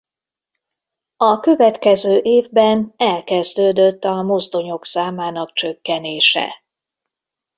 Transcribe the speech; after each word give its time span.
A 1.17 1.39
következő 1.39 2.19
évben 2.23 2.93
elkezdődött 2.97 4.03
a 4.03 4.21
mozdonyok 4.21 4.85
számának 4.85 5.53
csökkenése. 5.53 6.63